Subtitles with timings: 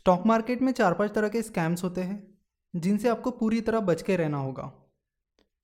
[0.00, 2.38] Stock market में चार पाँच तरह के स्कैम्स होते हैं,
[2.76, 4.92] जिनसे आपको पूरी तरह बच के रहना होगा।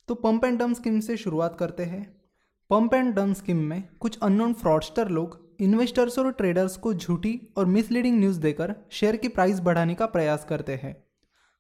[0.09, 2.23] तो पंप एंड डम स्कीम से शुरुआत करते हैं।
[2.71, 7.67] पंप एंड डम स्कीम में कुछ अननोन फ्रॉडस्टर लोग इन्वेस्टर्स और ट्रेडर्स को झूठी और
[7.67, 11.05] मिसलीडिंग न्यूज़ देकर शेयर की प्राइस बढ़ाने का प्रयास करते हैं।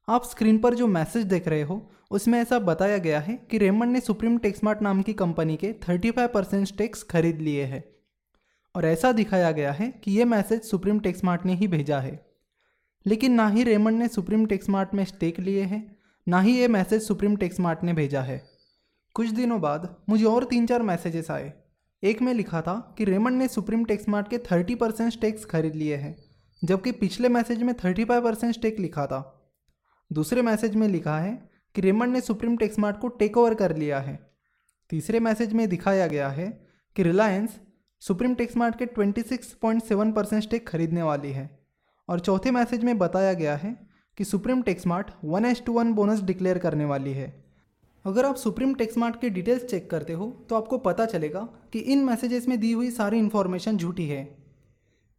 [0.08, 3.92] आप स्क्रीन पर जो मैसेज देख रहे हो, उसमें ऐसा बताया गया है कि रेमंड
[3.92, 7.84] ने सुप्रीम टेक्समार्ट नाम की कंपनी के 35 परसेंट स्टेक्स खरीद लिए हैं।
[8.76, 12.25] और ऐसा दिखाया गया है कि ये मैसेज सुप्रीम टेक्समार्ट ने ही भेजा है।
[13.06, 15.96] लेकिन ना ही रेमंड ने सुप्रीम टेक्समार्ट में स्टेक लिए हैं,
[16.28, 18.44] ना ही ये मैसेज सुप्रीम टेक्समार्ट ने भेजा है।
[19.14, 21.52] कुछ दिनों बाद मुझे और तीन चार मैसेजेस आए।
[22.02, 25.96] एक में लिखा था कि रेमंड ने सुप्रीम टेक्समार्ट के 30 परसेंट स्टेक्स खरीद लिए
[25.96, 26.24] हैं,
[26.64, 29.50] जबकि पिछले मैसेज में 35 परसेंट स्टेक लिखा था।
[30.12, 34.00] दूसरे मैसेज में लिखा है कि रेमंड ने सुप्रीम टेक्समार्ट को टेक ओवर कर लिया
[34.00, 34.30] है।
[34.90, 36.66] तीसरे मैसेज में दिखाया गया है
[36.96, 37.60] कि रिलायंस
[38.00, 41.55] सुप्रीम टेक्समार्ट के 26.7 परसेंट स्टेक खरीदने वाली है।
[42.08, 43.76] और चौथे मैसेज में बताया गया है
[44.18, 47.34] कि Supreme Texmart one is to one bonus declare करने वाली है।
[48.04, 51.40] अगर आप सुप्रीम टेक्समार्ट की डिटेल्स चेक करते हो तो आपको पता चलेगा
[51.72, 54.22] कि इन मैसेजेस में दी हुई सारी इन्फॉर्मेशन झूठी है।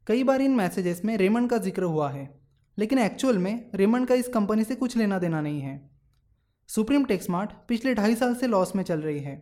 [0.08, 2.30] कई बार इन मैसेजेस में रेमंड का ज़िक्र हुआ है,
[2.78, 5.80] लेकिन एक्चुअल में रेमंड का इस कंपनी से कुछ लेना देना नहीं है।
[6.70, 9.36] सुप्रीम टेक्समार्ट पिछले ढाई साल से लॉस में चल रही है।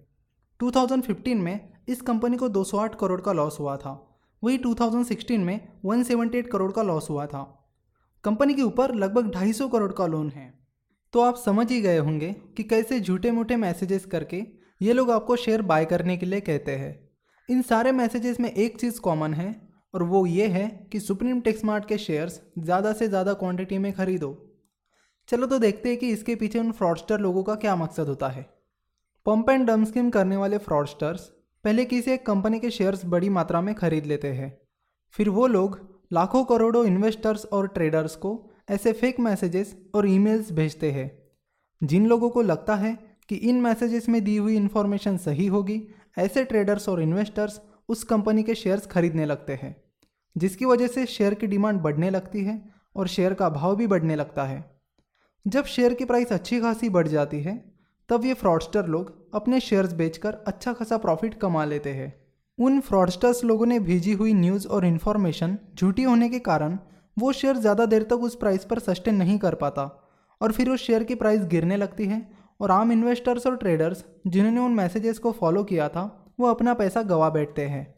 [0.60, 3.94] 2015 में इस कंपनी को 208 करोड़ का लॉस हुआ था।
[4.44, 7.44] वही 2016 में 178 करोड़ का लॉस हुआ था।
[8.24, 10.54] कंपनी के ऊपर लगभग 250 करोड़ का लोन है।
[11.14, 14.44] तो आप समझ ही गए होंगे कि कैसे झूठे मूठे मैसेजेस करके
[14.82, 16.94] ये लोग आपको शेयर बाय करने के लिए कहते हैं।
[17.50, 19.54] इन सारे मैसेजेस में एक चीज़ कॉमन है
[19.94, 24.32] और वो ये है कि सुप्रीम टेक्समार्ट के शेयर्स ज़्यादा से ज़्यादा क्वांटिटी में खरीदो।
[25.30, 28.44] चलो तो देखते हैं कि इसके पीछे उन फ्रॉडस्टर लोगों का क्या मकसद होता है।
[29.26, 31.30] पंप एंड डम स्कीम करने वाले फ्रॉडस्टर्स
[31.66, 34.58] पहले किसी एक कंपनी के शेयर्स बड़ी मात्रा में खरीद लेते हैं।
[35.10, 35.80] फिर वो लोग
[36.14, 41.30] लाखों करोड़ों इन्वेस्टर्स और ट्रेडर्स को ऐसे फेक मैसेजेस और ईमेल्स भेजते हैं।
[41.84, 45.88] जिन लोगों को लगता है कि इन मैसेजेस में दी हुई इन्फॉर्मेशन सही होगी,
[46.18, 49.76] ऐसे ट्रेडर्स और इन्वेस्टर्स उस कंपनी के शेयर्स खरीदने लगते हैं,
[50.38, 54.16] जिसकी वजह से शेयर की डिमांड बढ़ने लगती है और शेयर का भाव भी बढ़ने
[54.16, 54.82] लगता है।
[55.48, 57.75] जब शेयर की प्राइस अच्छी खासी बढ़ जाती है
[58.10, 62.14] तब ये फ्रॉडस्टर लोग अपने शेयर्स बेचकर अच्छा खासा प्रॉफिट कमा लेते हैं।
[62.58, 66.78] उन फ्रॉडस्टर्स लोगों ने भेजी हुई न्यूज़ और इन्फॉर्मेशन झूठी होने के कारण
[67.18, 69.84] वो शेयर ज़्यादा देर तक उस प्राइस पर सस्टेन नहीं कर पाता
[70.42, 72.22] और फिर उस शेयर की प्राइस गिरने लगती है
[72.60, 77.02] और आम इन्वेस्टर्स और ट्रेडर्स जिन्होंने उन मैसेजेस को फॉलो किया था, वो अपना पैसा
[77.04, 77.96] गवा बैठते हैं।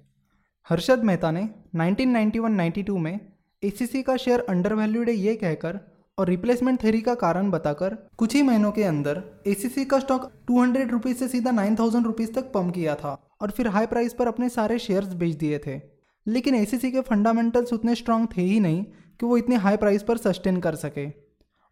[0.67, 3.19] हर्षद मेहता ने 1991-92 में
[3.63, 5.79] एसीसी का शेयर अंडर वैल्यूड है ये कहकर
[6.17, 10.61] और रिप्लेसमेंट थेरी का कारण बताकर कुछ ही महीनों के अंदर एसीसी का स्टॉक टू
[10.61, 14.13] हंड्रेड रुपीज़ से सीधा नाइन थाउज़ेंड रुपीज़ तक पम्प किया था और फिर हाई प्राइस
[14.13, 15.81] पर अपने सारे शेयर्स बेच दिए थे।
[16.27, 18.83] लेकिन एसीसी के फंडामेंटल्स उतने स्ट्रांग थे ही नहीं
[19.19, 21.07] कि वो इतने हाई प्राइस पर सस्टेन कर सके।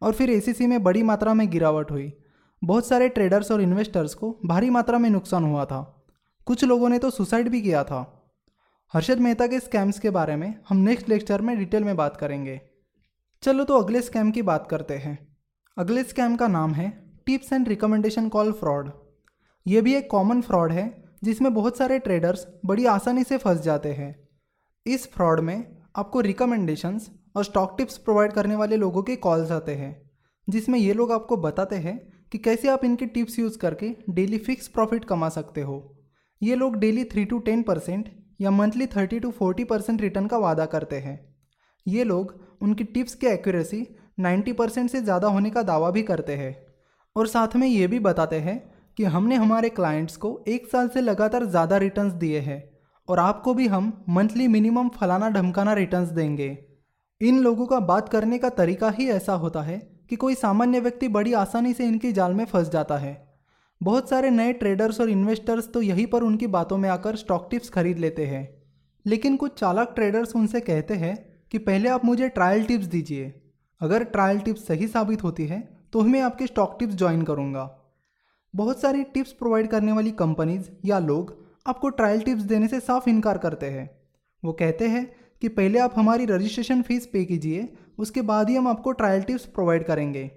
[0.01, 2.13] और फिर एसीसी में बड़ी मात्रा में गिरावट हुई।
[2.63, 6.05] बहुत सारे ट्रेडर्स और इन्वेस्टर्स को भारी मात्रा में नुकसान हुआ था।
[6.45, 8.29] कुछ लोगों ने तो सुसाइड भी किया था।
[8.93, 12.61] हर्षद मेहता के स्कैम्स के बारे में हम नेक्स्ट लेक्चर में डिटेल में बात करेंगे।
[13.43, 15.17] चलो तो अगले स्कैम की बात करते हैं।
[15.77, 16.87] अगले स्कैम का नाम है
[17.25, 18.89] tips and recommendation call fraud.
[19.65, 20.85] ये भी एक कॉमन फ्रॉड है,
[21.23, 24.15] जिसमें बहुत सारे ट्रेडर्स बड़ी आसानी से फंस जाते हैं।
[24.85, 29.75] इस फ्रॉड में आपको रिकमेंडेशंस और स्टॉक टिप्स प्रोवाइड करने वाले लोगों के कॉल्स आते
[29.75, 29.93] हैं,
[30.47, 31.97] जिसमें ये लोग आपको बताते हैं
[32.31, 35.77] कि कैसे आप इनके टिप्स यूज़ करके डेली फिक्स प्रॉफिट कमा सकते हो।
[36.41, 38.09] ये लोग daily three to ten percent
[38.41, 41.34] या monthly thirty to forty percent return का वादा करते हैं।
[41.85, 43.85] ये लोग उनकी टिप्स की एक्यूरेसी
[44.19, 46.55] नाइन्टी परसेंट से ज़्यादा होने का दावा भी करते हैं।
[47.15, 48.57] और साथ में ये भी बताते हैं
[48.97, 52.63] कि हमने हमारे क्लाइंट्स को एक साल से लगातार ज़्यादा रिटर्न्स दिए हैं
[53.07, 56.57] और आपको भी हम मंथली मिनिमम फलाना ढमकाना रिटर्न्स देंगे।
[57.21, 59.77] इन लोगों का बात करने का तरीका ही ऐसा होता है
[60.09, 63.13] कि कोई सामान्य व्यक्ति बड़ी आसानी से इनकी जाल में फंस जाता है।
[63.81, 67.69] बहुत सारे नए ट्रेडर्स और इन्वेस्टर्स तो यहीं पर उनकी बातों में आकर स्टॉक टिप्स
[67.69, 68.43] खरीद लेते हैं।
[69.05, 71.15] लेकिन कुछ चालक ट्रेडर्स उनसे कहते हैं
[71.55, 73.41] कि पहले आप मुझे ट्रायल टिप्स दीजिए।
[73.81, 75.59] अगर ट्रायल टिप्स सही साबित होती है
[75.93, 77.63] तो मैं आपके स्टॉक टिप्स ज्वाइन करूँगा।
[78.53, 83.09] बहुत सारी टिप्स प्रोवाइड करने वाली कंपनीज़ या लोग आपको ट्रायल टिप्स देने से साफ़
[83.09, 83.89] इनकार करते हैं।
[84.43, 88.67] वो कहते हैं कि पहले आप हमारी रजिस्ट्रेशन फ़ीस पे कीजिए, उसके बाद ही हम
[88.67, 90.31] आपको ट्रायल टिप्स प्रोवाइड करेंगे।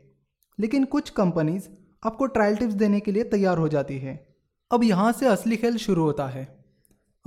[0.59, 1.69] लेकिन कुछ कंपनीज़
[2.06, 4.37] आपको ट्रायल टिप्स देने के लिए तैयार हो जाती है।
[4.71, 6.47] अब यहाँ से असली खेल शुरू होता है।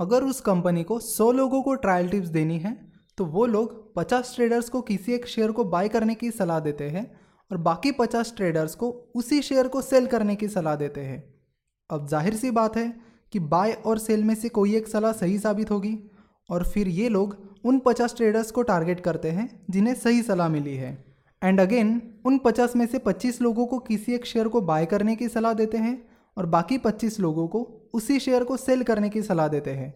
[0.00, 4.34] अगर उस कंपनी को 100 लोगों को ट्रायल टिप्स देनी है तो वो लोग 50
[4.34, 7.04] ट्रेडर्स को किसी एक शेयर को बाय करने की सलाह देते हैं
[7.50, 11.22] और बाकी 50 ट्रेडर्स को उसी शेयर को सेल करने की सलाह देते हैं।
[11.90, 12.92] अब ज़ाहिर सी बात है
[13.32, 15.98] कि बाय और सेल में से कोई एक सलाह सही साबित होगी
[16.48, 20.76] और फिर ये लोग उन पचास ट्रेडर्स को टारगेट करते हैं जिन्हें सही सलाह मिली
[20.76, 20.92] है।
[21.42, 25.16] एंड अगेन उन पचास में से पच्चीस लोगों को किसी एक शेयर को बाय करने
[25.16, 25.94] की सलाह देते हैं
[26.36, 27.62] और बाकी पच्चीस लोगों को
[27.94, 29.94] उसी शेयर को सेल करने की सलाह देते हैं।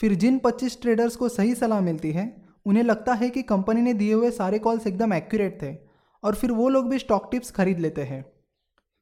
[0.00, 2.26] फिर जिन पच्चीस ट्रेडर्स को सही सलाह मिलती है
[2.66, 5.74] उन्हें लगता है कि कंपनी ने दिए हुए सारे कॉल्स एकदम एक्यूरेट थे
[6.22, 8.24] और फिर वो लोग भी स्टॉक टिप्स खरीद लेते हैं।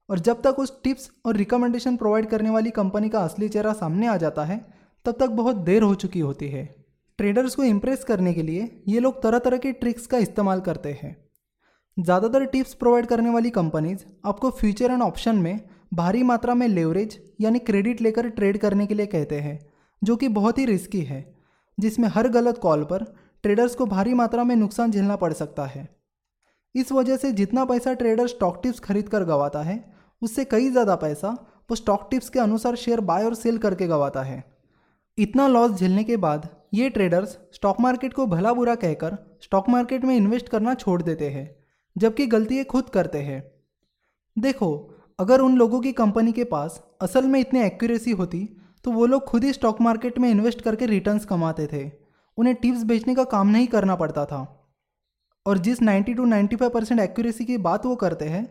[0.09, 4.07] और जब तक उस टिप्स और रिकमेंडेशन प्रोवाइड करने वाली कंपनी का असली चेहरा सामने
[4.07, 4.59] आ जाता है,
[5.07, 6.65] तब तक बहुत देर हो चुकी होती है।
[7.19, 10.93] ट्रेडर्स को इम्प्रेस करने के लिए ये लोग तरह तरह के ट्रिक्स का इस्तेमाल करते
[11.03, 11.17] हैं।
[11.97, 15.61] ज़्यादातर टिप्स प्रोवाइड करने वाली कंपनीज़ आपको फ्यूचर एंड ऑप्शन में
[15.95, 19.59] भारी मात्रा में लेवरेज यानी क्रेडिट लेकर ट्रेड करने के लिए कहते हैं,
[20.03, 21.25] जो कि बहुत ही रिस्की है,
[21.79, 23.05] जिसमें हर गलत कॉल पर
[23.45, 25.89] ट्रेडर्स को भारी मात्रा में नुकसान झेलना पड़ सकता है।
[26.75, 29.85] इस वजह से जितना पैसा ट्रेडर स्टॉक टिप्स खरीद कर गंवाता है,
[30.23, 31.29] उससे कई ज़्यादा पैसा
[31.71, 34.43] वो स्टॉक टिप्स के अनुसार शेयर बाय और सेल करके गवाता है।
[35.19, 40.05] इतना लॉस झेलने के बाद ये ट्रेडर्स स्टॉक मार्केट को भला बुरा कहकर स्टॉक मार्केट
[40.05, 41.49] में इन्वेस्ट करना छोड़ देते हैं,
[41.97, 43.43] जबकि गलती ये खुद करते हैं।
[44.37, 44.71] देखो,
[45.19, 48.49] अगर उन लोगों की कंपनी के पास असल में इतनी एक्यूरेसी होती
[48.85, 51.85] तो वो लोग खुद ही स्टॉक मार्केट में इन्वेस्ट करके रिटर्न्स कमाते थे।
[52.39, 54.43] उन्हें टिप्स बेचने का काम नहीं करना पड़ता था।
[55.47, 58.47] और जिस 90 टू 95 परसेंट एक्यूरेसी की बात वो करते हैं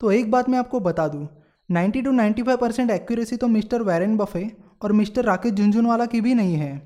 [0.00, 1.26] तो एक बात मैं आपको बता दूँ।
[1.68, 4.50] 90 टू 95 परसेंट एक्यूरेसी तो मिस्टर वैरन बफे
[4.82, 6.82] और मिस्टर राकेश झुंझुनवाला की भी नहीं है।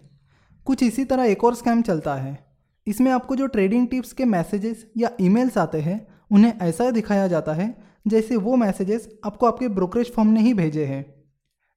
[0.66, 2.38] कुछ इसी तरह एक और स्कैम चलता है।
[2.86, 7.52] इसमें आपको जो ट्रेडिंग टिप्स के मैसेजेस या ईमेल्स आते हैं, उन्हें ऐसा दिखाया जाता
[7.52, 7.74] है
[8.06, 11.04] जैसे वो मैसेजेस आपको आपके ब्रोकरेज फॉर्म ने ही भेजे हैं।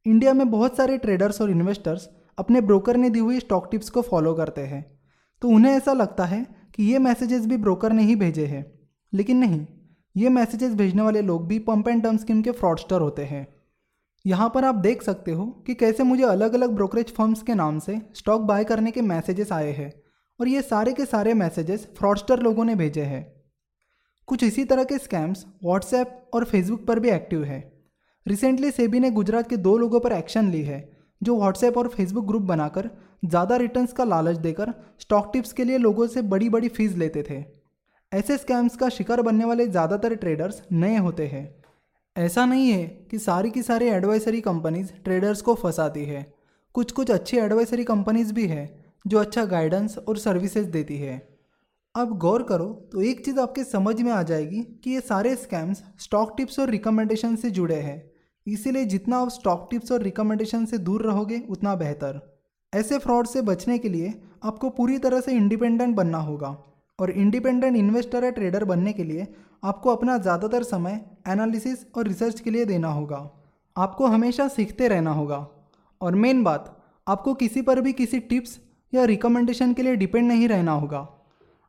[0.05, 4.01] इंडिया में बहुत सारे ट्रेडर्स और इन्वेस्टर्स अपने ब्रोकर ने दी हुई स्टॉक टिप्स को
[4.01, 4.99] फॉलो करते हैं।
[5.41, 8.79] तो उन्हें ऐसा लगता है कि ये मैसेजेस भी ब्रोकर ने ही भेजे हैं।
[9.13, 9.67] लेकिन नहीं,
[10.17, 13.47] ये मैसेजेस भेजने वाले लोग भी पंप एंड टर्म स्कीम के फ्रॉडस्टर होते हैं।
[14.25, 17.79] यहाँ पर आप देख सकते हो कि कैसे मुझे अलग अलग ब्रोकरेज फर्म्स के नाम
[17.79, 19.93] से स्टॉक बाय करने के मैसेजेस आए हैं
[20.39, 23.43] और ये सारे के सारे मैसेजेस फ्रॉडस्टर लोगों ने भेजे हैं।
[24.27, 27.73] कुछ इसी तरह के स्कैम्स व्हाट्सएप और फेसबुक पर भी एक्टिव है।
[28.27, 30.92] रिसेंटली सेबी ने गुजरात के दो लोगों पर एक्शन ली है।
[31.23, 32.89] जो व्हाट्सएप और फेसबुक ग्रुप बनाकर
[33.25, 37.23] ज़्यादा रिटर्न्स का लालच देकर स्टॉक टिप्स के लिए लोगों से बड़ी बड़ी फ़ीस लेते
[37.23, 37.43] थे।
[38.11, 41.43] ऐसे स्कैम्स का शिकार बनने वाले ज़्यादातर ट्रेडर्स नए होते हैं।
[42.15, 46.25] ऐसा नहीं है कि सारी की सारी एडवाइसरी कंपनीज़ ट्रेडर्स को फंसाती है।
[46.75, 48.65] कुछ कुछ अच्छी एडवाइसरी कंपनीज़ भी है,
[49.05, 51.21] जो अच्छा गाइडेंस और सर्विसेज़ देती है।
[51.95, 55.83] अब गौर करो तो एक चीज़ आपके समझ में आ जाएगी कि ये सारे स्कैम्स
[55.99, 57.97] स्टॉक टिप्स और रिकमेंडेशन से जुड़े हैं।
[58.47, 62.21] इसीलिए जितना आप स्टॉक टिप्स और रिकमेंडेशन से दूर रहोगे, उतना बेहतर।
[62.73, 64.13] ऐसे फ्रॉड से बचने के लिए
[64.43, 66.57] आपको पूरी तरह से इंडिपेंडेंट बनना होगा
[66.99, 69.27] और इंडिपेंडेंट इन्वेस्टर या ट्रेडर बनने के लिए
[69.63, 73.29] आपको अपना ज़्यादातर समय एनालिसिस और रिसर्च के लिए देना होगा।
[73.75, 75.47] आपको हमेशा सीखते रहना होगा।
[76.01, 78.59] और मेन बात, आपको किसी पर भी किसी टिप्स
[78.93, 81.07] या रिकमेंडेशन के लिए डिपेंड नहीं रहना होगा।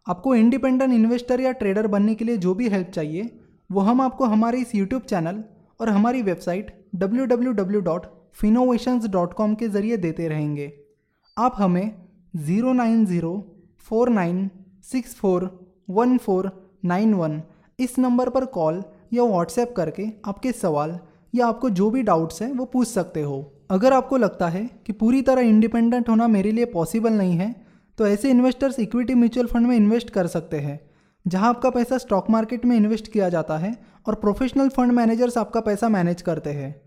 [0.07, 3.31] आपको इंडिपेंडेंट इन्वेस्टर या ट्रेडर बनने के लिए जो भी हेल्प चाहिए,
[3.71, 5.43] वो हम आपको हमारे इस यूट्यूब चैनल
[5.81, 10.73] और हमारी वेबसाइट www.finovations.com के ज़रिए देते रहेंगे।
[11.39, 11.95] आप हमें
[12.37, 14.51] zero nine zero four nine
[14.83, 17.43] six four one four nine one
[17.81, 20.99] इस नंबर पर कॉल या व्हाट्सएप करके आपके सवाल
[21.35, 24.93] या आपको जो भी डाउट्स हैं वो पूछ सकते हो। अगर आपको लगता है कि
[24.93, 27.65] पूरी तरह इंडिपेंडेंट होना मेरे लिए पॉसिबल नहीं है
[27.99, 30.81] तो ऐसे इन्वेस्टर्स इक्विटी म्यूचुअल फंड में इन्वेस्ट कर सकते हैं,
[31.27, 35.61] जहाँ आपका पैसा स्टॉक मार्केट में इन्वेस्ट किया जाता है और प्रोफेशनल फंड मैनेजर्स आपका
[35.61, 36.81] पैसा मैनेज करते हैं।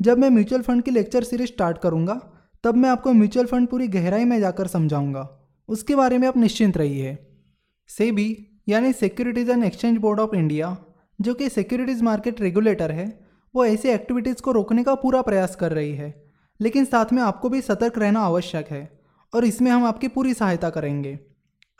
[0.00, 2.32] जब मैं म्यूचुअल फंड की लेक्चर सीरीज़ स्टार्ट करूँगा,
[2.64, 6.76] तब मैं आपको म्यूचुअल फंड पूरी गहराई में जाकर समझाऊँगा। उसके बारे में आप निश्चिंत
[6.76, 7.18] रहिए।
[7.88, 10.78] सेबी, यानी securities and exchange board of India
[11.20, 13.20] जो कि सिक्योरिटीज़ मार्केट रेगुलेटर है,
[13.54, 16.24] वो ऐसी एक्टिविटीज़ को रोकने का पूरा प्रयास कर रही है।
[16.60, 19.00] लेकिन साथ में आपको भी सतर्क रहना आवश्यक है,
[19.34, 21.18] और इसमें हम आपकी पूरी सहायता करेंगे।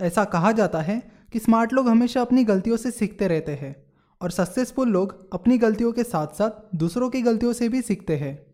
[0.01, 3.89] ऐसा कहा जाता है कि स्मार्ट लोग हमेशा अपनी गलतियों से सीखते रहते हैं।
[4.23, 8.50] और सक्सेसफुल लोग अपनी गलतियों के साथ साथ दूसरों की गलतियों से भी सीखते हैं।